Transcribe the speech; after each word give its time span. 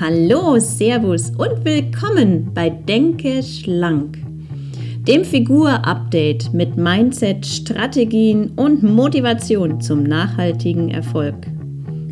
Hallo, 0.00 0.60
Servus 0.60 1.30
und 1.30 1.64
willkommen 1.64 2.52
bei 2.54 2.70
Denke 2.70 3.42
schlank, 3.42 4.16
dem 5.08 5.24
Figur-Update 5.24 6.54
mit 6.54 6.76
Mindset, 6.76 7.44
Strategien 7.44 8.52
und 8.54 8.84
Motivation 8.84 9.80
zum 9.80 10.04
nachhaltigen 10.04 10.90
Erfolg. 10.90 11.34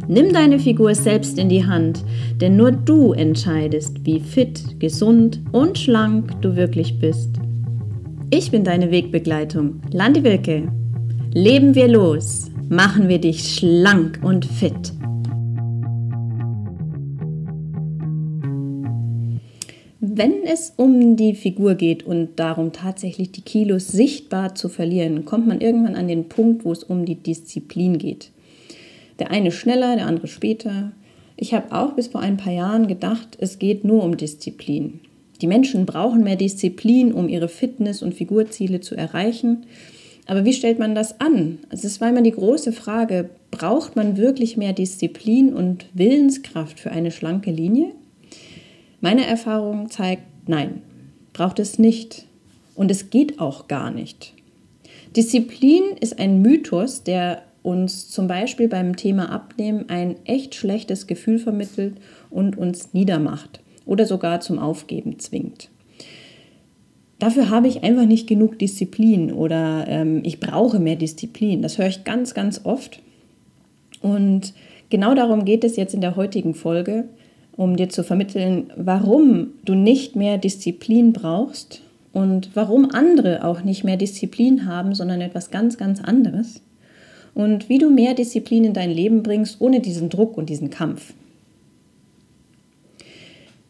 Nimm 0.08 0.32
deine 0.32 0.58
Figur 0.58 0.96
selbst 0.96 1.38
in 1.38 1.48
die 1.48 1.64
Hand, 1.64 2.04
denn 2.40 2.56
nur 2.56 2.72
du 2.72 3.12
entscheidest, 3.12 4.04
wie 4.04 4.18
fit, 4.18 4.80
gesund 4.80 5.40
und 5.52 5.78
schlank 5.78 6.42
du 6.42 6.56
wirklich 6.56 6.98
bist. 6.98 7.36
Ich 8.30 8.50
bin 8.50 8.64
deine 8.64 8.90
Wegbegleitung, 8.90 9.80
Landi 9.92 10.24
Wilke. 10.24 10.66
Leben 11.32 11.76
wir 11.76 11.86
los, 11.86 12.50
machen 12.68 13.08
wir 13.08 13.20
dich 13.20 13.54
schlank 13.54 14.18
und 14.24 14.44
fit. 14.44 14.92
Wenn 20.18 20.44
es 20.44 20.72
um 20.76 21.16
die 21.16 21.34
Figur 21.34 21.74
geht 21.74 22.06
und 22.06 22.36
darum 22.36 22.72
tatsächlich 22.72 23.32
die 23.32 23.42
Kilos 23.42 23.88
sichtbar 23.88 24.54
zu 24.54 24.70
verlieren, 24.70 25.26
kommt 25.26 25.46
man 25.46 25.60
irgendwann 25.60 25.94
an 25.94 26.08
den 26.08 26.30
Punkt, 26.30 26.64
wo 26.64 26.72
es 26.72 26.82
um 26.84 27.04
die 27.04 27.16
Disziplin 27.16 27.98
geht. 27.98 28.30
Der 29.18 29.30
eine 29.30 29.52
schneller, 29.52 29.94
der 29.94 30.06
andere 30.06 30.26
später. 30.26 30.92
Ich 31.36 31.52
habe 31.52 31.70
auch 31.70 31.92
bis 31.92 32.06
vor 32.06 32.22
ein 32.22 32.38
paar 32.38 32.54
Jahren 32.54 32.86
gedacht, 32.86 33.36
es 33.40 33.58
geht 33.58 33.84
nur 33.84 34.02
um 34.02 34.16
Disziplin. 34.16 35.00
Die 35.42 35.46
Menschen 35.46 35.84
brauchen 35.84 36.24
mehr 36.24 36.36
Disziplin, 36.36 37.12
um 37.12 37.28
ihre 37.28 37.48
Fitness- 37.48 38.00
und 38.00 38.14
Figurziele 38.14 38.80
zu 38.80 38.94
erreichen. 38.94 39.66
Aber 40.24 40.46
wie 40.46 40.54
stellt 40.54 40.78
man 40.78 40.94
das 40.94 41.20
an? 41.20 41.58
Es 41.68 42.00
war 42.00 42.08
immer 42.08 42.22
die 42.22 42.32
große 42.32 42.72
Frage, 42.72 43.28
braucht 43.50 43.96
man 43.96 44.16
wirklich 44.16 44.56
mehr 44.56 44.72
Disziplin 44.72 45.52
und 45.52 45.84
Willenskraft 45.92 46.80
für 46.80 46.90
eine 46.90 47.10
schlanke 47.10 47.50
Linie? 47.50 47.92
Meine 49.00 49.26
Erfahrung 49.26 49.90
zeigt, 49.90 50.22
nein, 50.46 50.82
braucht 51.32 51.58
es 51.58 51.78
nicht. 51.78 52.26
Und 52.74 52.90
es 52.90 53.10
geht 53.10 53.40
auch 53.40 53.68
gar 53.68 53.90
nicht. 53.90 54.34
Disziplin 55.16 55.82
ist 55.98 56.18
ein 56.18 56.42
Mythos, 56.42 57.02
der 57.02 57.42
uns 57.62 58.08
zum 58.10 58.28
Beispiel 58.28 58.68
beim 58.68 58.96
Thema 58.96 59.30
Abnehmen 59.30 59.88
ein 59.88 60.16
echt 60.24 60.54
schlechtes 60.54 61.06
Gefühl 61.06 61.38
vermittelt 61.38 61.96
und 62.30 62.56
uns 62.56 62.92
niedermacht 62.92 63.60
oder 63.86 64.06
sogar 64.06 64.40
zum 64.40 64.58
Aufgeben 64.58 65.18
zwingt. 65.18 65.68
Dafür 67.18 67.48
habe 67.48 67.66
ich 67.66 67.82
einfach 67.82 68.04
nicht 68.04 68.28
genug 68.28 68.58
Disziplin 68.58 69.32
oder 69.32 69.86
ähm, 69.88 70.20
ich 70.22 70.38
brauche 70.38 70.78
mehr 70.78 70.96
Disziplin. 70.96 71.62
Das 71.62 71.78
höre 71.78 71.88
ich 71.88 72.04
ganz, 72.04 72.34
ganz 72.34 72.60
oft. 72.64 73.00
Und 74.02 74.52
genau 74.90 75.14
darum 75.14 75.44
geht 75.46 75.64
es 75.64 75.76
jetzt 75.76 75.94
in 75.94 76.02
der 76.02 76.14
heutigen 76.14 76.54
Folge 76.54 77.08
um 77.56 77.76
dir 77.76 77.88
zu 77.88 78.04
vermitteln, 78.04 78.72
warum 78.76 79.48
du 79.64 79.74
nicht 79.74 80.16
mehr 80.16 80.38
Disziplin 80.38 81.12
brauchst 81.12 81.80
und 82.12 82.50
warum 82.54 82.90
andere 82.90 83.44
auch 83.44 83.62
nicht 83.62 83.84
mehr 83.84 83.96
Disziplin 83.96 84.66
haben, 84.66 84.94
sondern 84.94 85.20
etwas 85.20 85.50
ganz, 85.50 85.76
ganz 85.78 86.00
anderes. 86.02 86.62
Und 87.34 87.68
wie 87.68 87.78
du 87.78 87.90
mehr 87.90 88.14
Disziplin 88.14 88.64
in 88.64 88.72
dein 88.72 88.90
Leben 88.90 89.22
bringst, 89.22 89.60
ohne 89.60 89.80
diesen 89.80 90.08
Druck 90.08 90.38
und 90.38 90.48
diesen 90.48 90.70
Kampf. 90.70 91.12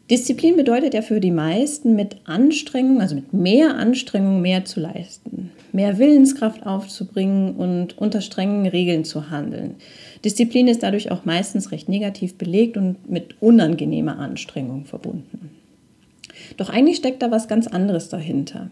Disziplin 0.09 0.55
bedeutet 0.55 0.93
ja 0.93 1.01
für 1.01 1.19
die 1.19 1.31
meisten 1.31 1.95
mit 1.95 2.15
Anstrengung, 2.23 3.01
also 3.01 3.15
mit 3.15 3.33
mehr 3.33 3.75
Anstrengung 3.75 4.41
mehr 4.41 4.63
zu 4.63 4.79
leisten, 4.79 5.51
mehr 5.73 5.97
Willenskraft 5.97 6.65
aufzubringen 6.65 7.55
und 7.55 7.97
unter 7.97 8.21
strengen 8.21 8.65
Regeln 8.67 9.03
zu 9.03 9.29
handeln. 9.29 9.75
Disziplin 10.23 10.69
ist 10.69 10.81
dadurch 10.81 11.11
auch 11.11 11.25
meistens 11.25 11.71
recht 11.71 11.89
negativ 11.89 12.35
belegt 12.35 12.77
und 12.77 13.09
mit 13.09 13.41
unangenehmer 13.41 14.17
Anstrengung 14.17 14.85
verbunden. 14.85 15.51
Doch 16.55 16.69
eigentlich 16.69 16.97
steckt 16.97 17.21
da 17.21 17.29
was 17.29 17.49
ganz 17.49 17.67
anderes 17.67 18.07
dahinter. 18.07 18.69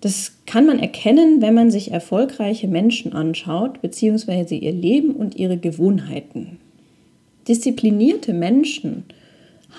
Das 0.00 0.32
kann 0.46 0.66
man 0.66 0.78
erkennen, 0.78 1.42
wenn 1.42 1.54
man 1.54 1.70
sich 1.70 1.90
erfolgreiche 1.90 2.68
Menschen 2.68 3.12
anschaut, 3.12 3.82
beziehungsweise 3.82 4.54
ihr 4.54 4.72
Leben 4.72 5.12
und 5.12 5.36
ihre 5.36 5.56
Gewohnheiten. 5.56 6.58
Disziplinierte 7.48 8.32
Menschen 8.32 9.04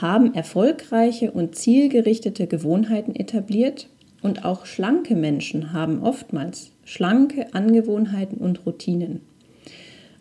haben 0.02 0.34
erfolgreiche 0.34 1.32
und 1.32 1.56
zielgerichtete 1.56 2.48
Gewohnheiten 2.48 3.16
etabliert 3.16 3.88
und 4.22 4.46
auch 4.46 4.66
schlanke 4.66 5.16
Menschen 5.16 5.74
haben 5.74 6.02
oftmals 6.02 6.72
schlanke 6.86 7.54
Angewohnheiten 7.54 8.38
und 8.38 8.66
Routinen. 8.66 9.22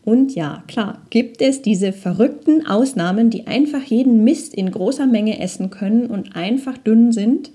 Und 0.04 0.34
ja, 0.34 0.64
klar, 0.66 1.02
gibt 1.10 1.40
es 1.40 1.62
diese 1.62 1.92
verrückten 1.92 2.66
Ausnahmen, 2.66 3.30
die 3.30 3.46
einfach 3.46 3.82
jeden 3.82 4.24
Mist 4.24 4.52
in 4.52 4.70
großer 4.70 5.06
Menge 5.06 5.38
essen 5.38 5.70
können 5.70 6.06
und 6.06 6.34
einfach 6.34 6.76
dünn 6.76 7.12
sind. 7.12 7.52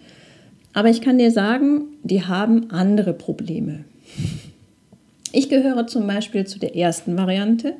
Aber 0.73 0.89
ich 0.89 1.01
kann 1.01 1.17
dir 1.17 1.31
sagen, 1.31 1.81
die 2.03 2.23
haben 2.23 2.71
andere 2.71 3.13
Probleme. 3.13 3.83
Ich 5.33 5.49
gehöre 5.49 5.87
zum 5.87 6.07
Beispiel 6.07 6.47
zu 6.47 6.57
der 6.57 6.75
ersten 6.75 7.17
Variante. 7.17 7.73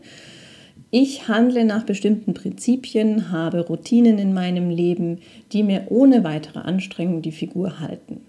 Ich 0.90 1.28
handle 1.28 1.66
nach 1.66 1.84
bestimmten 1.84 2.34
Prinzipien, 2.34 3.32
habe 3.32 3.60
Routinen 3.60 4.18
in 4.20 4.34
meinem 4.34 4.70
Leben, 4.70 5.20
die 5.52 5.64
mir 5.64 5.88
ohne 5.90 6.24
weitere 6.24 6.60
Anstrengung 6.60 7.22
die 7.22 7.32
Figur 7.32 7.80
halten. 7.80 8.22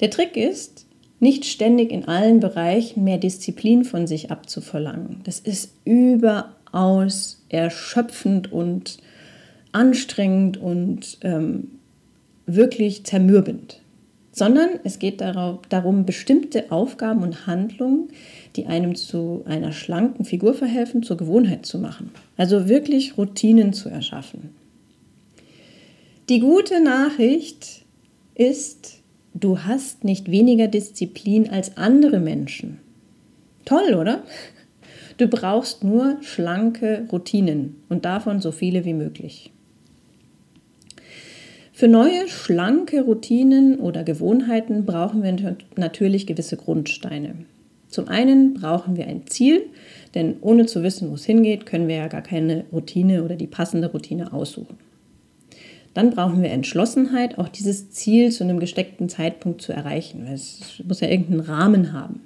Der 0.00 0.10
Trick 0.10 0.36
ist, 0.36 0.86
nicht 1.20 1.44
ständig 1.44 1.92
in 1.92 2.06
allen 2.08 2.40
Bereichen 2.40 3.04
mehr 3.04 3.18
Disziplin 3.18 3.84
von 3.84 4.06
sich 4.06 4.30
abzuverlangen. 4.30 5.20
Das 5.22 5.38
ist 5.38 5.72
überaus 5.84 7.44
erschöpfend 7.48 8.52
und 8.52 8.98
anstrengend 9.70 10.56
und 10.56 11.18
ähm, 11.22 11.78
wirklich 12.46 13.04
zermürbend. 13.04 13.81
Sondern 14.32 14.70
es 14.82 14.98
geht 14.98 15.20
darauf, 15.20 15.60
darum, 15.68 16.06
bestimmte 16.06 16.72
Aufgaben 16.72 17.22
und 17.22 17.46
Handlungen, 17.46 18.08
die 18.56 18.66
einem 18.66 18.94
zu 18.94 19.42
einer 19.46 19.72
schlanken 19.72 20.24
Figur 20.24 20.54
verhelfen, 20.54 21.02
zur 21.02 21.18
Gewohnheit 21.18 21.66
zu 21.66 21.78
machen. 21.78 22.10
Also 22.36 22.68
wirklich 22.68 23.18
Routinen 23.18 23.74
zu 23.74 23.90
erschaffen. 23.90 24.50
Die 26.28 26.40
gute 26.40 26.82
Nachricht 26.82 27.84
ist, 28.34 29.02
du 29.34 29.58
hast 29.58 30.04
nicht 30.04 30.30
weniger 30.30 30.68
Disziplin 30.68 31.50
als 31.50 31.76
andere 31.76 32.20
Menschen. 32.20 32.78
Toll, 33.64 33.94
oder? 33.94 34.22
Du 35.18 35.26
brauchst 35.26 35.84
nur 35.84 36.16
schlanke 36.22 37.06
Routinen 37.12 37.76
und 37.88 38.04
davon 38.04 38.40
so 38.40 38.50
viele 38.50 38.84
wie 38.84 38.94
möglich. 38.94 39.52
Für 41.74 41.88
neue, 41.88 42.28
schlanke 42.28 43.00
Routinen 43.02 43.80
oder 43.80 44.04
Gewohnheiten 44.04 44.84
brauchen 44.84 45.22
wir 45.22 45.56
natürlich 45.76 46.26
gewisse 46.26 46.58
Grundsteine. 46.58 47.34
Zum 47.88 48.08
einen 48.08 48.52
brauchen 48.54 48.96
wir 48.96 49.06
ein 49.06 49.26
Ziel, 49.26 49.62
denn 50.14 50.36
ohne 50.42 50.66
zu 50.66 50.82
wissen, 50.82 51.10
wo 51.10 51.14
es 51.14 51.24
hingeht, 51.24 51.64
können 51.64 51.88
wir 51.88 51.96
ja 51.96 52.08
gar 52.08 52.20
keine 52.20 52.64
Routine 52.72 53.24
oder 53.24 53.36
die 53.36 53.46
passende 53.46 53.90
Routine 53.90 54.34
aussuchen. 54.34 54.76
Dann 55.94 56.10
brauchen 56.10 56.42
wir 56.42 56.50
Entschlossenheit, 56.50 57.38
auch 57.38 57.48
dieses 57.48 57.90
Ziel 57.90 58.30
zu 58.30 58.44
einem 58.44 58.60
gesteckten 58.60 59.08
Zeitpunkt 59.08 59.62
zu 59.62 59.72
erreichen. 59.72 60.26
Es 60.26 60.82
muss 60.86 61.00
ja 61.00 61.08
irgendeinen 61.08 61.40
Rahmen 61.40 61.92
haben. 61.92 62.20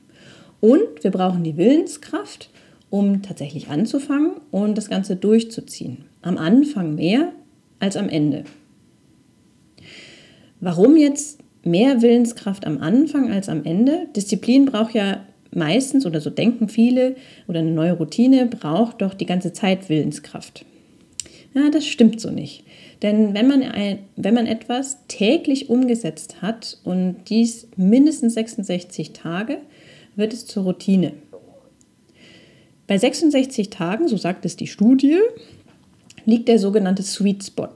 Und 0.61 1.03
wir 1.03 1.11
brauchen 1.13 1.45
die 1.45 1.57
Willenskraft, 1.57 2.51
um 2.91 3.23
tatsächlich 3.23 3.69
anzufangen 3.69 4.33
und 4.51 4.77
das 4.77 4.91
Ganze 4.91 5.17
durchzuziehen. 5.17 6.05
Am 6.23 6.37
Anfang 6.37 6.97
mehr 6.97 7.33
als 7.79 7.97
am 7.97 8.09
Ende. 8.09 8.45
Warum 10.61 10.97
jetzt 10.97 11.41
mehr 11.65 12.03
Willenskraft 12.03 12.67
am 12.67 12.79
Anfang 12.79 13.31
als 13.31 13.49
am 13.49 13.65
Ende? 13.65 14.09
Disziplin 14.15 14.67
braucht 14.67 14.95
ja 14.95 15.25
meistens, 15.53 16.07
oder 16.07 16.21
so 16.21 16.31
denken 16.31 16.69
viele, 16.69 17.17
oder 17.47 17.61
eine 17.61 17.71
neue 17.71 17.93
Routine 17.93 18.47
braucht 18.47 19.03
doch 19.03 19.15
die 19.15 19.27
ganze 19.27 19.53
Zeit 19.53 19.89
Willenskraft. 19.89 20.65
Ja, 21.55 21.71
das 21.71 21.87
stimmt 21.87 22.21
so 22.21 22.31
nicht. 22.31 22.65
Denn 23.03 23.35
wenn 23.35 23.49
man, 23.49 23.63
ein, 23.63 24.01
wenn 24.17 24.35
man 24.35 24.47
etwas 24.47 24.99
täglich 25.09 25.69
umgesetzt 25.71 26.43
hat 26.43 26.79
und 26.85 27.17
dies 27.29 27.69
mindestens 27.77 28.35
66 28.35 29.13
Tage, 29.13 29.59
wird 30.17 30.33
es 30.33 30.47
zur 30.47 30.65
Routine. 30.65 31.13
Bei 32.87 32.99
66 32.99 33.71
Tagen, 33.71 34.09
so 34.09 34.17
sagt 34.17 34.45
es 34.45 34.57
die 34.57 34.67
Studie, 34.67 35.19
liegt 36.25 36.49
der 36.49 36.59
sogenannte 36.59 37.03
Sweet 37.03 37.45
Spot, 37.45 37.69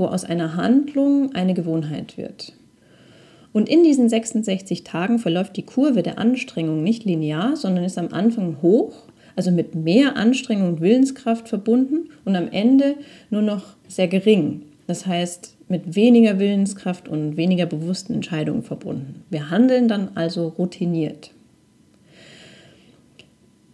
wo 0.00 0.06
aus 0.06 0.24
einer 0.24 0.56
Handlung 0.56 1.32
eine 1.36 1.54
Gewohnheit 1.54 2.18
wird. 2.18 2.54
Und 3.52 3.68
in 3.68 3.84
diesen 3.84 4.08
66 4.08 4.82
Tagen 4.82 5.20
verläuft 5.20 5.56
die 5.56 5.66
Kurve 5.66 6.02
der 6.02 6.18
Anstrengung 6.18 6.82
nicht 6.82 7.04
linear, 7.04 7.56
sondern 7.56 7.84
ist 7.84 7.98
am 7.98 8.08
Anfang 8.12 8.56
hoch 8.62 9.04
also 9.36 9.50
mit 9.50 9.74
mehr 9.74 10.16
Anstrengung 10.16 10.68
und 10.68 10.80
Willenskraft 10.80 11.48
verbunden 11.48 12.10
und 12.24 12.36
am 12.36 12.48
Ende 12.48 12.96
nur 13.30 13.42
noch 13.42 13.76
sehr 13.88 14.08
gering. 14.08 14.62
Das 14.86 15.06
heißt, 15.06 15.56
mit 15.68 15.94
weniger 15.94 16.38
Willenskraft 16.38 17.08
und 17.08 17.36
weniger 17.36 17.66
bewussten 17.66 18.12
Entscheidungen 18.12 18.62
verbunden. 18.62 19.24
Wir 19.30 19.50
handeln 19.50 19.88
dann 19.88 20.10
also 20.14 20.48
routiniert. 20.48 21.30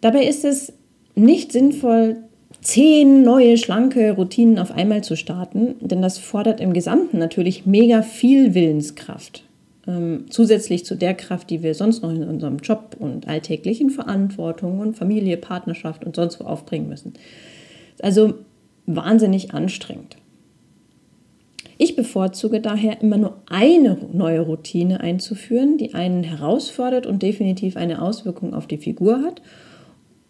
Dabei 0.03 0.25
ist 0.25 0.45
es 0.45 0.73
nicht 1.15 1.53
sinnvoll, 1.53 2.19
zehn 2.67 3.23
neue 3.23 3.59
schlanke 3.59 4.11
Routinen 4.11 4.59
auf 4.59 4.73
einmal 4.73 5.05
zu 5.05 5.15
starten, 5.17 5.77
denn 5.81 6.03
das 6.03 6.19
fordert 6.19 6.61
im 6.61 6.73
Gesamten 6.73 7.17
natürlich 7.17 7.65
mega 7.65 8.03
viel 8.03 8.55
Willenskraft. 8.55 9.45
Ähm, 9.87 10.25
zusätzlich 10.31 10.85
zu 10.85 10.97
der 10.97 11.15
Kraft, 11.15 11.49
die 11.51 11.63
wir 11.63 11.75
sonst 11.75 12.03
noch 12.03 12.11
in 12.11 12.25
unserem 12.25 12.57
Job 12.57 12.97
und 12.99 13.29
alltäglichen 13.29 13.91
Verantwortung 13.91 14.81
und 14.81 14.97
Familie, 14.97 15.37
Partnerschaft 15.37 16.05
und 16.05 16.17
sonst 16.17 16.41
wo 16.41 16.45
aufbringen 16.45 16.89
müssen. 16.89 17.13
Also 18.03 18.35
wahnsinnig 18.87 19.55
anstrengend. 19.55 20.17
Ich 21.79 21.95
bevorzuge 21.95 22.61
daher 22.61 23.01
immer 23.01 23.17
nur 23.17 23.37
eine 23.49 23.97
neue 24.13 24.41
Routine 24.41 24.99
einzuführen, 24.99 25.79
die 25.79 25.95
einen 25.95 26.25
herausfordert 26.25 27.07
und 27.07 27.23
definitiv 27.23 27.77
eine 27.77 28.03
Auswirkung 28.03 28.55
auf 28.55 28.67
die 28.67 28.79
Figur 28.79 29.23
hat, 29.23 29.41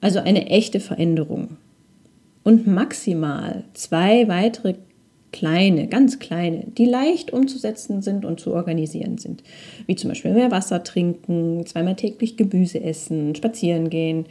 also 0.03 0.19
eine 0.19 0.49
echte 0.49 0.81
Veränderung. 0.81 1.57
Und 2.47 2.69
maximal 2.69 3.65
zwei 3.75 4.29
weitere 4.29 4.77
kleine, 5.33 5.89
ganz 5.89 6.21
kleine, 6.21 6.69
die 6.79 6.85
leicht 6.85 7.33
umzusetzen 7.33 8.03
sind 8.03 8.25
und 8.25 8.39
zu 8.39 8.55
organisieren 8.55 9.19
sind. 9.19 9.43
Wie 9.89 9.97
zum 9.97 10.11
Beispiel 10.11 10.33
mehr 10.33 10.53
Wasser 10.53 10.85
trinken, 10.85 11.67
zweimal 11.67 11.97
täglich 11.97 12.37
Gemüse 12.37 12.81
essen, 12.81 13.35
spazieren 13.35 13.91
gehen. 13.91 14.27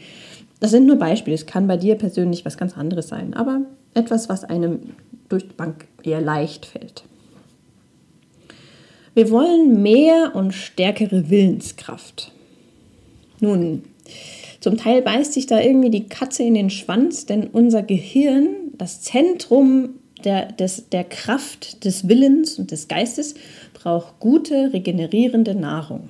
Das 0.61 0.71
sind 0.71 0.85
nur 0.85 0.95
Beispiele. 0.95 1.35
Es 1.35 1.45
kann 1.45 1.67
bei 1.67 1.75
dir 1.75 1.95
persönlich 1.95 2.45
was 2.45 2.57
ganz 2.57 2.77
anderes 2.77 3.09
sein, 3.09 3.33
aber 3.33 3.63
etwas, 3.95 4.29
was 4.29 4.45
einem 4.45 4.79
durch 5.27 5.49
die 5.49 5.53
Bank 5.53 5.85
eher 6.01 6.21
leicht 6.21 6.65
fällt. 6.65 7.03
Wir 9.13 9.29
wollen 9.29 9.81
mehr 9.81 10.31
und 10.35 10.53
stärkere 10.53 11.29
Willenskraft. 11.29 12.31
Nun, 13.45 13.83
zum 14.59 14.75
Teil 14.75 15.03
beißt 15.03 15.33
sich 15.33 15.45
da 15.45 15.61
irgendwie 15.61 15.91
die 15.91 16.07
Katze 16.07 16.41
in 16.41 16.55
den 16.55 16.71
Schwanz, 16.71 17.27
denn 17.27 17.45
unser 17.45 17.83
Gehirn, 17.83 18.47
das 18.75 19.03
Zentrum 19.03 19.89
der, 20.23 20.51
des, 20.51 20.89
der 20.89 21.03
Kraft 21.03 21.85
des 21.85 22.07
Willens 22.07 22.57
und 22.57 22.71
des 22.71 22.87
Geistes 22.87 23.35
braucht 23.75 24.19
gute, 24.19 24.73
regenerierende 24.73 25.53
Nahrung. 25.53 26.09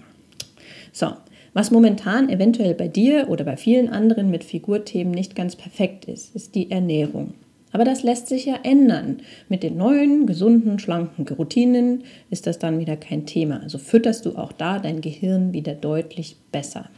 So, 0.93 1.07
was 1.53 1.71
momentan 1.71 2.29
eventuell 2.29 2.73
bei 2.73 2.87
dir 2.87 3.27
oder 3.27 3.43
bei 3.43 3.57
vielen 3.57 3.89
anderen 3.89 4.31
mit 4.31 4.45
Figurthemen 4.45 5.13
nicht 5.13 5.35
ganz 5.35 5.57
perfekt 5.57 6.05
ist, 6.05 6.33
ist 6.37 6.55
die 6.55 6.71
Ernährung. 6.71 7.33
Aber 7.73 7.83
das 7.83 8.03
lässt 8.03 8.29
sich 8.29 8.45
ja 8.45 8.59
ändern. 8.63 9.17
Mit 9.49 9.61
den 9.61 9.75
neuen, 9.75 10.25
gesunden, 10.25 10.79
schlanken 10.79 11.27
Routinen 11.27 12.05
ist 12.29 12.47
das 12.47 12.59
dann 12.59 12.79
wieder 12.79 12.95
kein 12.95 13.25
Thema. 13.25 13.59
Also 13.61 13.79
fütterst 13.79 14.25
du 14.25 14.37
auch 14.37 14.53
da 14.53 14.79
dein 14.79 15.01
Gehirn 15.01 15.51
wieder 15.51 15.73
deutlich 15.73 16.37
besser. 16.53 16.89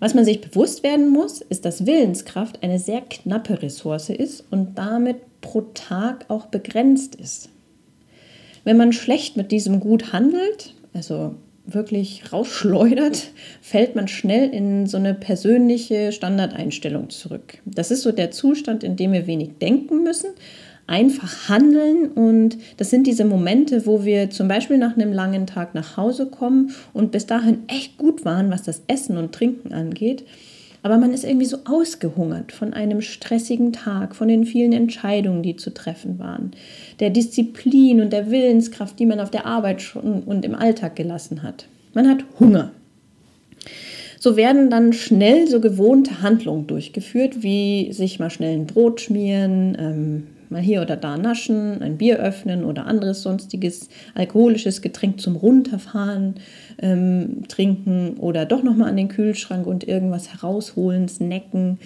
Was 0.00 0.14
man 0.14 0.24
sich 0.24 0.40
bewusst 0.40 0.82
werden 0.82 1.08
muss, 1.08 1.40
ist, 1.40 1.64
dass 1.64 1.86
Willenskraft 1.86 2.62
eine 2.62 2.78
sehr 2.78 3.00
knappe 3.00 3.62
Ressource 3.62 4.10
ist 4.10 4.44
und 4.50 4.78
damit 4.78 5.16
pro 5.40 5.62
Tag 5.74 6.26
auch 6.28 6.46
begrenzt 6.46 7.16
ist. 7.16 7.48
Wenn 8.64 8.76
man 8.76 8.92
schlecht 8.92 9.36
mit 9.36 9.50
diesem 9.50 9.80
Gut 9.80 10.12
handelt, 10.12 10.74
also 10.92 11.34
wirklich 11.66 12.32
rausschleudert, 12.32 13.30
fällt 13.60 13.96
man 13.96 14.08
schnell 14.08 14.50
in 14.50 14.86
so 14.86 14.96
eine 14.96 15.14
persönliche 15.14 16.12
Standardeinstellung 16.12 17.10
zurück. 17.10 17.58
Das 17.64 17.90
ist 17.90 18.02
so 18.02 18.12
der 18.12 18.30
Zustand, 18.30 18.84
in 18.84 18.96
dem 18.96 19.12
wir 19.12 19.26
wenig 19.26 19.58
denken 19.60 20.02
müssen, 20.02 20.30
einfach 20.88 21.48
handeln 21.48 22.08
und 22.08 22.56
das 22.78 22.90
sind 22.90 23.06
diese 23.06 23.24
Momente, 23.24 23.86
wo 23.86 24.04
wir 24.04 24.30
zum 24.30 24.48
Beispiel 24.48 24.78
nach 24.78 24.96
einem 24.96 25.12
langen 25.12 25.46
Tag 25.46 25.74
nach 25.74 25.96
Hause 25.96 26.26
kommen 26.26 26.72
und 26.92 27.12
bis 27.12 27.26
dahin 27.26 27.60
echt 27.68 27.98
gut 27.98 28.24
waren, 28.24 28.50
was 28.50 28.62
das 28.62 28.82
Essen 28.88 29.16
und 29.18 29.32
Trinken 29.32 29.72
angeht. 29.72 30.24
Aber 30.82 30.96
man 30.96 31.12
ist 31.12 31.24
irgendwie 31.24 31.46
so 31.46 31.58
ausgehungert 31.66 32.52
von 32.52 32.72
einem 32.72 33.02
stressigen 33.02 33.72
Tag, 33.72 34.16
von 34.16 34.28
den 34.28 34.44
vielen 34.44 34.72
Entscheidungen, 34.72 35.42
die 35.42 35.56
zu 35.56 35.74
treffen 35.74 36.18
waren, 36.18 36.52
der 37.00 37.10
Disziplin 37.10 38.00
und 38.00 38.12
der 38.12 38.30
Willenskraft, 38.30 38.98
die 38.98 39.06
man 39.06 39.20
auf 39.20 39.30
der 39.30 39.44
Arbeit 39.44 39.82
schon 39.82 40.22
und 40.22 40.44
im 40.44 40.54
Alltag 40.54 40.96
gelassen 40.96 41.42
hat. 41.42 41.66
Man 41.92 42.08
hat 42.08 42.24
Hunger. 42.40 42.72
So 44.20 44.36
werden 44.36 44.70
dann 44.70 44.92
schnell 44.94 45.46
so 45.48 45.60
gewohnte 45.60 46.22
Handlungen 46.22 46.66
durchgeführt, 46.66 47.42
wie 47.42 47.92
sich 47.92 48.18
mal 48.18 48.30
schnell 48.30 48.56
ein 48.56 48.66
Brot 48.66 49.00
schmieren, 49.00 49.76
ähm, 49.78 50.26
mal 50.50 50.60
hier 50.60 50.82
oder 50.82 50.96
da 50.96 51.16
naschen, 51.16 51.82
ein 51.82 51.98
Bier 51.98 52.18
öffnen 52.18 52.64
oder 52.64 52.86
anderes 52.86 53.22
sonstiges 53.22 53.88
alkoholisches 54.14 54.82
Getränk 54.82 55.20
zum 55.20 55.36
Runterfahren 55.36 56.34
ähm, 56.80 57.44
trinken 57.48 58.16
oder 58.18 58.46
doch 58.46 58.62
nochmal 58.62 58.88
an 58.88 58.96
den 58.96 59.08
Kühlschrank 59.08 59.66
und 59.66 59.86
irgendwas 59.86 60.32
herausholen, 60.32 61.08
snacken. 61.08 61.78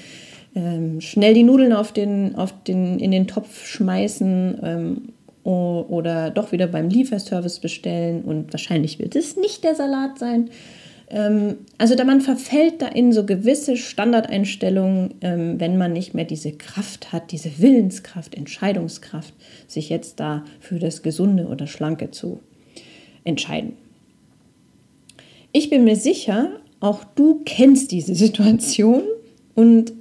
Ähm, 0.54 1.00
schnell 1.00 1.34
die 1.34 1.44
Nudeln 1.44 1.72
auf 1.72 1.92
den, 1.92 2.34
auf 2.34 2.52
den, 2.64 2.98
in 2.98 3.10
den 3.10 3.26
Topf 3.26 3.66
schmeißen 3.66 4.58
ähm, 4.62 5.12
oder 5.44 6.30
doch 6.30 6.52
wieder 6.52 6.68
beim 6.68 6.88
Lieferservice 6.88 7.58
bestellen 7.58 8.22
und 8.22 8.52
wahrscheinlich 8.52 8.98
wird 8.98 9.16
es 9.16 9.36
nicht 9.36 9.64
der 9.64 9.74
Salat 9.74 10.18
sein. 10.18 10.50
Ähm, 11.12 11.58
also 11.78 11.94
da 11.94 12.04
man 12.04 12.22
verfällt 12.22 12.80
da 12.80 12.88
in 12.88 13.12
so 13.12 13.24
gewisse 13.24 13.76
Standardeinstellungen, 13.76 15.14
ähm, 15.20 15.60
wenn 15.60 15.76
man 15.76 15.92
nicht 15.92 16.14
mehr 16.14 16.24
diese 16.24 16.52
Kraft 16.52 17.12
hat, 17.12 17.30
diese 17.30 17.58
Willenskraft, 17.58 18.34
Entscheidungskraft, 18.34 19.34
sich 19.68 19.90
jetzt 19.90 20.18
da 20.18 20.44
für 20.58 20.78
das 20.78 21.02
Gesunde 21.02 21.46
oder 21.46 21.66
Schlanke 21.66 22.10
zu 22.10 22.40
entscheiden. 23.24 23.74
Ich 25.52 25.68
bin 25.68 25.84
mir 25.84 25.96
sicher, 25.96 26.48
auch 26.80 27.04
du 27.04 27.42
kennst 27.44 27.92
diese 27.92 28.14
Situation 28.14 29.02
und 29.54 29.92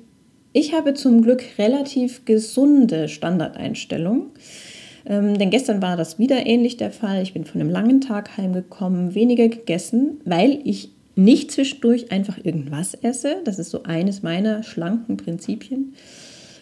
ich 0.53 0.73
habe 0.73 0.93
zum 0.93 1.21
Glück 1.21 1.43
relativ 1.57 2.25
gesunde 2.25 3.09
Standardeinstellungen. 3.09 4.27
Ähm, 5.05 5.37
denn 5.37 5.49
gestern 5.49 5.81
war 5.81 5.97
das 5.97 6.19
wieder 6.19 6.45
ähnlich 6.45 6.77
der 6.77 6.91
Fall. 6.91 7.21
Ich 7.21 7.33
bin 7.33 7.43
von 7.43 7.59
einem 7.59 7.69
langen 7.69 8.01
Tag 8.01 8.37
heimgekommen, 8.37 9.13
weniger 9.15 9.49
gegessen, 9.49 10.21
weil 10.25 10.59
ich 10.63 10.89
nicht 11.15 11.51
zwischendurch 11.51 12.11
einfach 12.11 12.37
irgendwas 12.43 12.93
esse. 12.93 13.37
Das 13.43 13.59
ist 13.59 13.71
so 13.71 13.83
eines 13.83 14.23
meiner 14.23 14.63
schlanken 14.63 15.17
Prinzipien. 15.17 15.93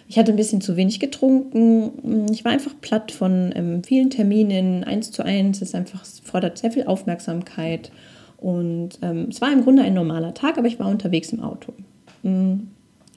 Ich 0.08 0.18
hatte 0.18 0.32
ein 0.32 0.38
bisschen 0.38 0.60
zu 0.60 0.76
wenig 0.76 1.00
getrunken. 1.00 2.26
Ich 2.32 2.44
war 2.44 2.52
einfach 2.52 2.74
platt 2.82 3.12
von 3.12 3.52
ähm, 3.56 3.84
vielen 3.84 4.10
Terminen. 4.10 4.84
Eins 4.84 5.12
zu 5.12 5.24
eins 5.24 5.62
ist 5.62 5.76
einfach, 5.76 6.04
fordert 6.24 6.58
sehr 6.58 6.72
viel 6.72 6.86
Aufmerksamkeit. 6.86 7.92
Und 8.38 8.98
ähm, 9.04 9.28
es 9.30 9.40
war 9.40 9.54
im 9.54 9.64
Grunde 9.64 9.84
ein 9.84 9.94
normaler 9.94 10.34
Tag, 10.34 10.58
aber 10.58 10.68
ich 10.68 10.80
war 10.80 10.88
unterwegs 10.88 11.32
im 11.32 11.42
Auto. 11.42 11.74
Mm. 12.24 12.70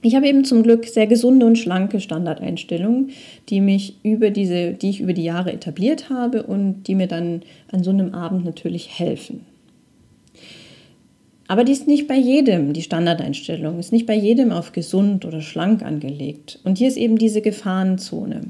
Ich 0.04 0.16
habe 0.16 0.26
eben 0.26 0.44
zum 0.44 0.64
Glück 0.64 0.84
sehr 0.86 1.06
gesunde 1.06 1.46
und 1.46 1.56
schlanke 1.56 2.00
Standardeinstellungen, 2.00 3.10
die 3.48 3.60
mich 3.60 4.00
über 4.02 4.30
diese, 4.30 4.72
die 4.72 4.90
ich 4.90 5.00
über 5.00 5.12
die 5.12 5.22
Jahre 5.22 5.52
etabliert 5.52 6.10
habe 6.10 6.42
und 6.42 6.88
die 6.88 6.96
mir 6.96 7.06
dann 7.06 7.42
an 7.70 7.84
so 7.84 7.90
einem 7.90 8.12
Abend 8.12 8.44
natürlich 8.44 8.98
helfen. 8.98 9.46
Aber 11.52 11.64
die 11.64 11.72
ist 11.72 11.86
nicht 11.86 12.08
bei 12.08 12.16
jedem, 12.16 12.72
die 12.72 12.80
Standardeinstellung, 12.80 13.78
ist 13.78 13.92
nicht 13.92 14.06
bei 14.06 14.14
jedem 14.14 14.52
auf 14.52 14.72
gesund 14.72 15.26
oder 15.26 15.42
schlank 15.42 15.82
angelegt. 15.82 16.58
Und 16.64 16.78
hier 16.78 16.88
ist 16.88 16.96
eben 16.96 17.18
diese 17.18 17.42
Gefahrenzone. 17.42 18.44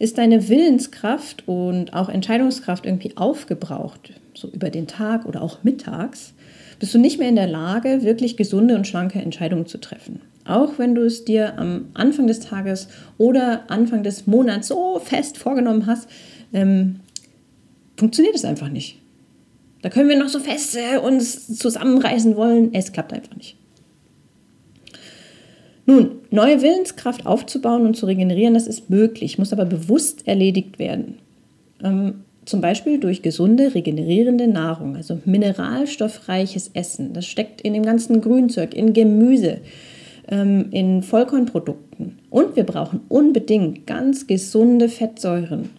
Ist 0.00 0.18
deine 0.18 0.48
Willenskraft 0.48 1.46
und 1.46 1.94
auch 1.94 2.08
Entscheidungskraft 2.08 2.84
irgendwie 2.84 3.16
aufgebraucht, 3.16 4.12
so 4.34 4.48
über 4.48 4.70
den 4.70 4.88
Tag 4.88 5.24
oder 5.24 5.40
auch 5.40 5.62
mittags, 5.62 6.34
bist 6.80 6.92
du 6.92 6.98
nicht 6.98 7.20
mehr 7.20 7.28
in 7.28 7.36
der 7.36 7.46
Lage, 7.46 8.02
wirklich 8.02 8.36
gesunde 8.36 8.74
und 8.74 8.88
schlanke 8.88 9.20
Entscheidungen 9.20 9.66
zu 9.66 9.78
treffen. 9.78 10.20
Auch 10.44 10.80
wenn 10.80 10.96
du 10.96 11.04
es 11.04 11.24
dir 11.24 11.56
am 11.60 11.90
Anfang 11.94 12.26
des 12.26 12.40
Tages 12.40 12.88
oder 13.18 13.70
Anfang 13.70 14.02
des 14.02 14.26
Monats 14.26 14.66
so 14.66 14.98
fest 14.98 15.38
vorgenommen 15.38 15.86
hast, 15.86 16.08
ähm, 16.52 16.98
funktioniert 17.96 18.34
es 18.34 18.44
einfach 18.44 18.68
nicht. 18.68 18.97
Da 19.82 19.90
können 19.90 20.08
wir 20.08 20.18
noch 20.18 20.28
so 20.28 20.40
fest 20.40 20.76
äh, 20.76 20.98
uns 20.98 21.56
zusammenreißen 21.56 22.36
wollen. 22.36 22.74
Es 22.74 22.92
klappt 22.92 23.12
einfach 23.12 23.36
nicht. 23.36 23.56
Nun, 25.86 26.16
neue 26.30 26.60
Willenskraft 26.60 27.24
aufzubauen 27.24 27.86
und 27.86 27.96
zu 27.96 28.06
regenerieren, 28.06 28.54
das 28.54 28.66
ist 28.66 28.90
möglich, 28.90 29.38
muss 29.38 29.54
aber 29.54 29.64
bewusst 29.64 30.28
erledigt 30.28 30.78
werden. 30.78 31.14
Ähm, 31.82 32.24
zum 32.44 32.60
Beispiel 32.60 32.98
durch 32.98 33.22
gesunde, 33.22 33.74
regenerierende 33.74 34.48
Nahrung, 34.48 34.96
also 34.96 35.20
mineralstoffreiches 35.24 36.70
Essen. 36.74 37.12
Das 37.12 37.26
steckt 37.26 37.60
in 37.60 37.74
dem 37.74 37.84
ganzen 37.84 38.20
Grünzeug, 38.20 38.74
in 38.74 38.92
Gemüse, 38.92 39.58
ähm, 40.28 40.66
in 40.72 41.02
Vollkornprodukten. 41.02 42.18
Und 42.30 42.56
wir 42.56 42.64
brauchen 42.64 43.00
unbedingt 43.08 43.86
ganz 43.86 44.26
gesunde 44.26 44.88
Fettsäuren. 44.88 45.70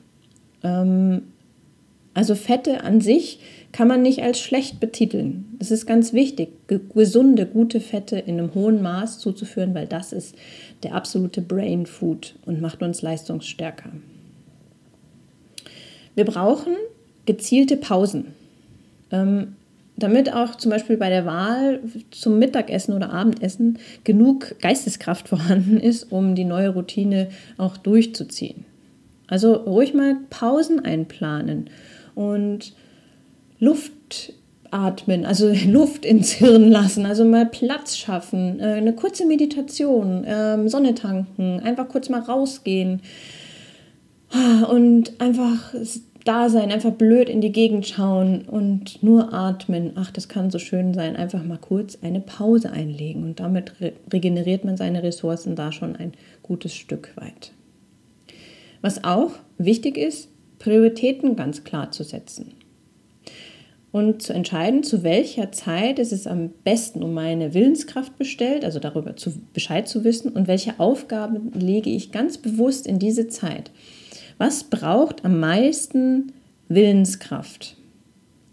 Ähm, 0.63 1.21
also 2.13 2.35
Fette 2.35 2.83
an 2.83 3.01
sich 3.01 3.39
kann 3.71 3.88
man 3.88 4.01
nicht 4.01 4.23
als 4.23 4.39
schlecht 4.39 4.79
betiteln. 4.79 5.55
Das 5.59 5.71
ist 5.71 5.85
ganz 5.85 6.13
wichtig, 6.13 6.49
gesunde, 6.67 7.45
gute 7.45 7.79
Fette 7.79 8.17
in 8.17 8.39
einem 8.39 8.53
hohen 8.55 8.81
Maß 8.81 9.19
zuzuführen, 9.19 9.75
weil 9.75 9.88
das 9.88 10.11
ist 10.11 10.35
der 10.83 10.95
absolute 10.95 11.41
Brain 11.41 11.85
Food 11.85 12.35
und 12.45 12.61
macht 12.61 12.81
uns 12.81 13.01
leistungsstärker. 13.01 13.91
Wir 16.15 16.25
brauchen 16.25 16.73
gezielte 17.25 17.77
Pausen. 17.77 18.33
Ähm, 19.11 19.55
damit 19.99 20.33
auch 20.33 20.55
zum 20.55 20.71
Beispiel 20.71 20.97
bei 20.97 21.09
der 21.09 21.25
Wahl 21.25 21.81
zum 22.11 22.39
Mittagessen 22.39 22.93
oder 22.93 23.11
Abendessen 23.11 23.77
genug 24.03 24.55
Geisteskraft 24.61 25.27
vorhanden 25.29 25.77
ist, 25.77 26.11
um 26.11 26.35
die 26.35 26.45
neue 26.45 26.69
Routine 26.69 27.29
auch 27.57 27.77
durchzuziehen. 27.77 28.65
Also 29.27 29.53
ruhig 29.53 29.93
mal 29.93 30.17
Pausen 30.29 30.83
einplanen 30.83 31.69
und 32.15 32.73
Luft 33.59 34.33
atmen, 34.71 35.25
also 35.25 35.51
Luft 35.67 36.05
ins 36.05 36.31
Hirn 36.31 36.69
lassen, 36.69 37.05
also 37.05 37.25
mal 37.25 37.45
Platz 37.45 37.97
schaffen, 37.97 38.59
äh, 38.59 38.73
eine 38.73 38.93
kurze 38.93 39.25
Meditation, 39.25 40.23
ähm, 40.27 40.69
Sonne 40.69 40.95
tanken, 40.95 41.59
einfach 41.59 41.87
kurz 41.89 42.09
mal 42.09 42.21
rausgehen 42.21 43.01
und 44.69 45.19
einfach 45.19 45.73
da 46.25 46.49
sein, 46.49 46.71
einfach 46.71 46.91
blöd 46.91 47.29
in 47.29 47.41
die 47.41 47.51
Gegend 47.51 47.87
schauen 47.87 48.43
und 48.43 49.01
nur 49.01 49.33
atmen. 49.33 49.93
Ach, 49.95 50.11
das 50.11 50.27
kann 50.27 50.51
so 50.51 50.59
schön 50.59 50.93
sein. 50.93 51.15
Einfach 51.15 51.43
mal 51.43 51.57
kurz 51.57 51.97
eine 52.03 52.19
Pause 52.19 52.71
einlegen 52.71 53.23
und 53.23 53.39
damit 53.39 53.81
re 53.81 53.93
regeneriert 54.13 54.65
man 54.65 54.77
seine 54.77 55.01
Ressourcen 55.01 55.55
da 55.55 55.71
schon 55.71 55.95
ein 55.95 56.11
gutes 56.43 56.75
Stück 56.75 57.13
weit. 57.15 57.53
Was 58.81 59.03
auch 59.03 59.31
wichtig 59.57 59.97
ist, 59.97 60.29
Prioritäten 60.59 61.35
ganz 61.35 61.63
klar 61.63 61.89
zu 61.89 62.03
setzen 62.03 62.51
und 63.91 64.22
zu 64.22 64.34
entscheiden, 64.34 64.84
zu 64.84 65.03
welcher 65.03 65.51
Zeit 65.51 65.98
ist 66.00 66.12
es 66.12 66.27
am 66.27 66.51
besten 66.63 67.01
um 67.03 67.13
meine 67.13 67.53
Willenskraft 67.53 68.17
bestellt, 68.17 68.63
also 68.63 68.79
darüber 68.79 69.15
zu, 69.15 69.34
Bescheid 69.53 69.88
zu 69.88 70.03
wissen 70.03 70.31
und 70.31 70.48
welche 70.48 70.79
Aufgaben 70.79 71.51
lege 71.53 71.89
ich 71.89 72.12
ganz 72.12 72.38
bewusst 72.38 72.86
in 72.86 73.00
diese 73.00 73.27
Zeit. 73.27 73.72
Was 74.38 74.63
braucht 74.63 75.25
am 75.25 75.39
meisten 75.39 76.31
Willenskraft? 76.67 77.77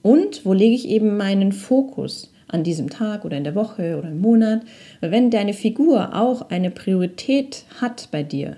Und 0.03 0.45
wo 0.45 0.53
lege 0.53 0.75
ich 0.75 0.89
eben 0.89 1.17
meinen 1.17 1.53
Fokus 1.53 2.33
an 2.49 2.63
diesem 2.63 2.91
Tag 2.91 3.25
oder 3.25 3.37
in 3.37 3.45
der 3.45 3.55
Woche 3.55 3.99
oder 3.99 4.09
im 4.09 4.21
Monat? 4.21 4.63
Wenn 5.01 5.31
deine 5.31 5.53
Figur 5.53 6.15
auch 6.15 6.49
eine 6.49 6.71
Priorität 6.71 7.65
hat 7.81 8.09
bei 8.11 8.23
dir, 8.23 8.57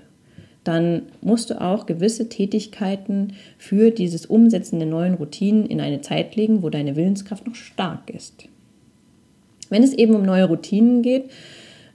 dann 0.63 1.03
musst 1.21 1.49
du 1.49 1.61
auch 1.61 1.85
gewisse 1.85 2.29
Tätigkeiten 2.29 3.33
für 3.57 3.91
dieses 3.91 4.25
Umsetzen 4.25 4.79
der 4.79 4.87
neuen 4.87 5.15
Routinen 5.15 5.65
in 5.65 5.81
eine 5.81 6.01
Zeit 6.01 6.35
legen, 6.35 6.61
wo 6.63 6.69
deine 6.69 6.95
Willenskraft 6.95 7.47
noch 7.47 7.55
stark 7.55 8.09
ist. 8.09 8.45
Wenn 9.69 9.83
es 9.83 9.93
eben 9.93 10.15
um 10.15 10.23
neue 10.23 10.45
Routinen 10.45 11.01
geht, 11.01 11.25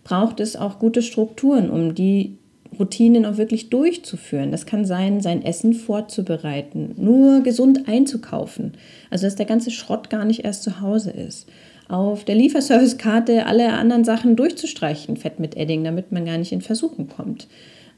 braucht 0.02 0.40
es 0.40 0.56
auch 0.56 0.78
gute 0.78 1.02
Strukturen, 1.02 1.70
um 1.70 1.94
die 1.94 2.36
Routinen 2.78 3.24
auch 3.26 3.36
wirklich 3.36 3.70
durchzuführen. 3.70 4.50
Das 4.50 4.66
kann 4.66 4.84
sein, 4.84 5.20
sein 5.20 5.44
Essen 5.44 5.74
vorzubereiten, 5.74 6.94
nur 6.96 7.42
gesund 7.42 7.88
einzukaufen, 7.88 8.72
also 9.10 9.26
dass 9.26 9.36
der 9.36 9.46
ganze 9.46 9.70
Schrott 9.70 10.10
gar 10.10 10.24
nicht 10.24 10.44
erst 10.44 10.62
zu 10.62 10.80
Hause 10.80 11.10
ist. 11.10 11.48
Auf 11.88 12.24
der 12.24 12.34
Lieferservice-Karte 12.34 13.46
alle 13.46 13.72
anderen 13.74 14.04
Sachen 14.04 14.36
durchzustreichen, 14.36 15.16
Fett 15.16 15.38
mit 15.38 15.56
Edding, 15.56 15.84
damit 15.84 16.12
man 16.12 16.24
gar 16.24 16.38
nicht 16.38 16.52
in 16.52 16.62
Versuchen 16.62 17.08
kommt. 17.08 17.46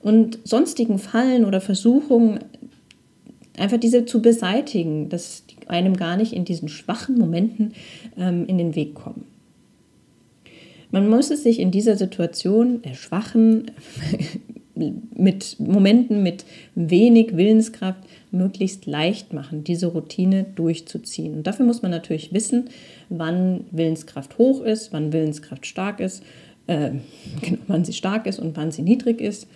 Und 0.06 0.38
sonstigen 0.44 1.00
Fallen 1.00 1.44
oder 1.44 1.60
Versuchungen, 1.60 2.38
einfach 3.58 3.78
diese 3.78 4.04
zu 4.04 4.22
beseitigen, 4.22 5.08
dass 5.08 5.42
einem 5.66 5.96
gar 5.96 6.16
nicht 6.16 6.32
in 6.32 6.44
diesen 6.44 6.68
schwachen 6.68 7.18
Momenten 7.18 7.72
ähm, 8.16 8.46
in 8.46 8.56
den 8.56 8.76
Weg 8.76 8.94
kommen. 8.94 9.25
Man 10.92 11.08
muss 11.08 11.32
es 11.32 11.42
sich 11.42 11.58
in 11.58 11.72
dieser 11.72 11.96
Situation 11.96 12.82
der 12.82 12.94
schwachen 12.94 13.72
mit 15.16 15.58
Momenten 15.58 16.22
mit 16.22 16.44
wenig 16.76 17.36
Willenskraft 17.36 17.98
möglichst 18.30 18.86
leicht 18.86 19.32
machen, 19.32 19.64
diese 19.64 19.88
Routine 19.88 20.46
durchzuziehen. 20.54 21.34
Und 21.34 21.48
dafür 21.48 21.66
muss 21.66 21.82
man 21.82 21.90
natürlich 21.90 22.32
wissen, 22.32 22.70
wann 23.08 23.64
Willenskraft 23.72 24.38
hoch 24.38 24.60
ist, 24.62 24.92
wann 24.92 25.12
Willenskraft 25.12 25.66
stark 25.66 25.98
ist, 25.98 26.22
äh, 26.68 26.90
genau, 27.42 27.58
wann 27.66 27.84
sie 27.84 27.92
stark 27.92 28.28
ist 28.28 28.38
und 28.38 28.56
wann 28.56 28.70
sie 28.70 28.82
niedrig 28.82 29.20
ist 29.20 29.48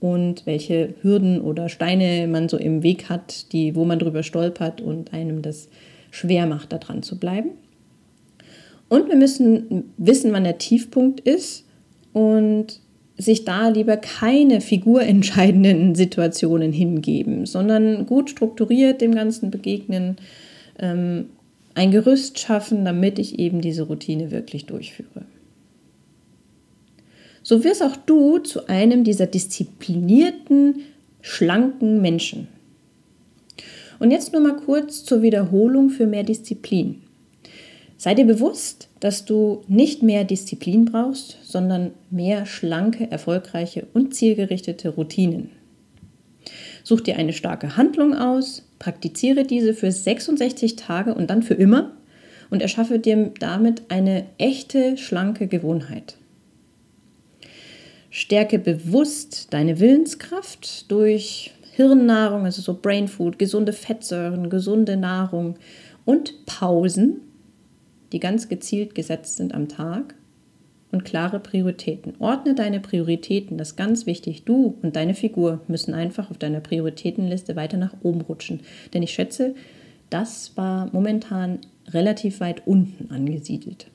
und 0.00 0.46
welche 0.46 0.94
Hürden 1.02 1.40
oder 1.40 1.68
Steine 1.68 2.26
man 2.28 2.48
so 2.48 2.56
im 2.56 2.82
Weg 2.82 3.08
hat, 3.08 3.52
die, 3.52 3.74
wo 3.74 3.84
man 3.84 3.98
drüber 3.98 4.22
stolpert 4.22 4.80
und 4.80 5.12
einem 5.12 5.42
das 5.42 5.68
schwer 6.10 6.46
macht, 6.46 6.72
da 6.72 6.78
dran 6.78 7.02
zu 7.02 7.18
bleiben. 7.18 7.50
Und 8.88 9.08
wir 9.08 9.16
müssen 9.16 9.84
wissen, 9.96 10.32
wann 10.32 10.44
der 10.44 10.58
Tiefpunkt 10.58 11.20
ist 11.20 11.64
und 12.12 12.80
sich 13.16 13.44
da 13.44 13.68
lieber 13.68 13.96
keine 13.96 14.60
figurentscheidenden 14.60 15.94
Situationen 15.94 16.72
hingeben, 16.72 17.46
sondern 17.46 18.06
gut 18.06 18.30
strukturiert 18.30 19.00
dem 19.00 19.14
Ganzen 19.14 19.50
begegnen, 19.50 20.16
ähm, 20.78 21.26
ein 21.74 21.90
Gerüst 21.90 22.38
schaffen, 22.38 22.84
damit 22.84 23.18
ich 23.18 23.38
eben 23.38 23.60
diese 23.60 23.82
Routine 23.82 24.30
wirklich 24.30 24.66
durchführe. 24.66 25.24
So 27.44 27.62
wirst 27.62 27.82
auch 27.82 27.96
du 27.96 28.38
zu 28.38 28.68
einem 28.68 29.04
dieser 29.04 29.26
disziplinierten, 29.26 30.80
schlanken 31.20 32.00
Menschen. 32.00 32.48
Und 33.98 34.10
jetzt 34.10 34.32
nur 34.32 34.42
mal 34.42 34.56
kurz 34.56 35.04
zur 35.04 35.20
Wiederholung 35.20 35.90
für 35.90 36.06
mehr 36.06 36.24
Disziplin. 36.24 37.02
Sei 37.98 38.14
dir 38.14 38.24
bewusst, 38.24 38.88
dass 39.00 39.26
du 39.26 39.62
nicht 39.68 40.02
mehr 40.02 40.24
Disziplin 40.24 40.86
brauchst, 40.86 41.38
sondern 41.42 41.92
mehr 42.10 42.46
schlanke, 42.46 43.10
erfolgreiche 43.10 43.86
und 43.92 44.14
zielgerichtete 44.14 44.88
Routinen. 44.88 45.50
Such 46.82 47.02
dir 47.02 47.16
eine 47.16 47.34
starke 47.34 47.76
Handlung 47.76 48.14
aus, 48.14 48.62
praktiziere 48.78 49.44
diese 49.44 49.74
für 49.74 49.92
66 49.92 50.76
Tage 50.76 51.14
und 51.14 51.28
dann 51.28 51.42
für 51.42 51.54
immer 51.54 51.92
und 52.50 52.62
erschaffe 52.62 52.98
dir 52.98 53.32
damit 53.38 53.82
eine 53.88 54.26
echte, 54.38 54.96
schlanke 54.96 55.46
Gewohnheit. 55.46 56.16
Stärke 58.14 58.58
bewusst 58.58 59.52
deine 59.52 59.80
Willenskraft 59.80 60.90
durch 60.90 61.52
Hirnnahrung, 61.72 62.44
also 62.44 62.62
so 62.62 62.78
Brain 62.80 63.08
Food, 63.08 63.38
gesunde 63.38 63.72
Fettsäuren, 63.72 64.48
gesunde 64.50 64.96
Nahrung 64.96 65.56
und 66.04 66.46
Pausen 66.46 67.20
die 68.14 68.20
ganz 68.20 68.48
gezielt 68.48 68.94
gesetzt 68.94 69.36
sind 69.36 69.54
am 69.54 69.68
Tag 69.68 70.14
und 70.92 71.04
klare 71.04 71.40
Prioritäten. 71.40 72.14
Ordne 72.20 72.54
deine 72.54 72.78
Prioritäten, 72.78 73.58
das 73.58 73.70
ist 73.70 73.76
ganz 73.76 74.06
wichtig. 74.06 74.44
Du 74.44 74.78
und 74.82 74.94
deine 74.94 75.14
Figur 75.14 75.60
müssen 75.66 75.94
einfach 75.94 76.30
auf 76.30 76.38
deiner 76.38 76.60
Prioritätenliste 76.60 77.56
weiter 77.56 77.76
nach 77.76 77.92
oben 78.02 78.20
rutschen. 78.20 78.60
Denn 78.94 79.02
ich 79.02 79.10
schätze, 79.10 79.56
das 80.10 80.56
war 80.56 80.88
momentan 80.92 81.58
relativ 81.88 82.38
weit 82.38 82.68
unten 82.68 83.10
angesiedelt. 83.10 83.88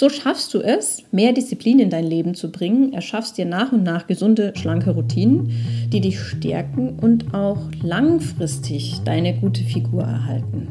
So 0.00 0.08
schaffst 0.08 0.54
du 0.54 0.60
es, 0.60 1.02
mehr 1.12 1.34
Disziplin 1.34 1.78
in 1.78 1.90
dein 1.90 2.06
Leben 2.06 2.34
zu 2.34 2.50
bringen, 2.50 2.94
erschaffst 2.94 3.36
dir 3.36 3.44
nach 3.44 3.70
und 3.70 3.82
nach 3.82 4.06
gesunde, 4.06 4.54
schlanke 4.56 4.92
Routinen, 4.92 5.50
die 5.92 6.00
dich 6.00 6.18
stärken 6.18 6.98
und 7.02 7.34
auch 7.34 7.58
langfristig 7.82 9.02
deine 9.04 9.34
gute 9.34 9.62
Figur 9.62 10.04
erhalten. 10.04 10.68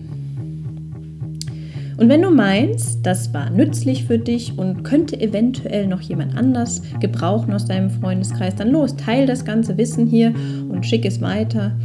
Und 1.98 2.10
wenn 2.10 2.24
du 2.24 2.32
meinst, 2.32 3.06
das 3.06 3.32
war 3.32 3.52
nützlich 3.52 4.06
für 4.06 4.18
dich 4.18 4.58
und 4.58 4.82
könnte 4.82 5.22
eventuell 5.22 5.86
noch 5.86 6.02
jemand 6.02 6.36
anders 6.36 6.82
gebrauchen 7.00 7.54
aus 7.54 7.66
deinem 7.66 7.92
Freundeskreis, 7.92 8.56
dann 8.56 8.72
los, 8.72 8.96
teil 8.96 9.28
das 9.28 9.46
ganze 9.46 9.78
Wissen 9.78 10.08
hier 10.08 10.34
und 10.70 10.88
schick 10.88 11.06
es 11.06 11.22
weiter. 11.22 11.78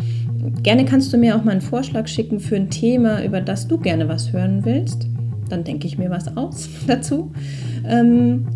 Gerne 0.63 0.87
kannst 0.87 1.13
du 1.13 1.19
mir 1.19 1.37
auch 1.37 1.45
mal 1.45 1.51
einen 1.51 1.61
Vorschlag 1.61 2.09
schicken 2.09 2.41
für 2.41 2.57
ein 2.57 2.71
Thema, 2.71 3.23
über 3.23 3.43
das 3.43 3.69
du 3.69 3.77
gerne 3.77 4.09
was 4.09 4.33
hören 4.33 4.65
willst. 4.65 5.09
Dann 5.49 5.65
denke 5.65 5.87
ich 5.87 5.99
mir 5.99 6.11
was 6.11 6.37
aus 6.37 6.69
dazu. 6.87 7.33
Ähm, 7.87 8.47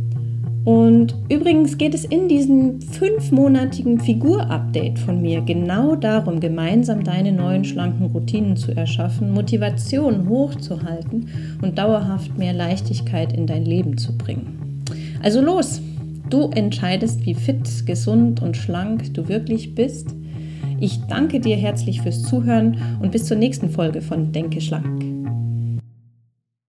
und 0.64 1.14
übrigens 1.30 1.78
geht 1.78 1.95
es 1.95 2.04
in 2.04 2.28
diesem 2.28 2.83
fünfmonatigen 2.83 4.00
Figur-Update 4.00 4.99
von 4.99 5.23
mir 5.23 5.40
genau 5.40 5.97
darum, 5.97 6.40
gemeinsam 6.40 7.04
deine 7.04 7.33
neuen 7.33 7.64
schlanken 7.64 8.07
Routinen 8.07 8.54
zu 8.54 8.76
erschaffen, 8.76 9.33
Motivation 9.33 10.28
hochzuhalten 10.28 11.28
und 11.62 11.78
dauerhaft 11.78 12.37
mehr 12.37 12.52
Leichtigkeit 12.52 13.33
in 13.33 13.47
dein 13.47 13.64
Leben 13.64 13.97
zu 13.97 14.16
bringen. 14.18 14.83
Also 15.23 15.40
los! 15.40 15.80
Du 16.28 16.50
entscheidest, 16.50 17.25
wie 17.25 17.33
fit, 17.33 17.87
gesund 17.87 18.42
und 18.42 18.54
schlank 18.54 19.14
du 19.14 19.28
wirklich 19.28 19.75
bist. 19.75 20.14
Ich 20.78 21.00
danke 21.09 21.40
dir 21.40 21.57
herzlich 21.57 22.02
fürs 22.02 22.23
Zuhören 22.23 22.76
und 23.00 23.12
bis 23.12 23.25
zur 23.25 23.38
nächsten 23.38 23.71
Folge 23.71 24.02
von 24.02 24.30
Denke 24.30 24.61
schlank. 24.61 25.17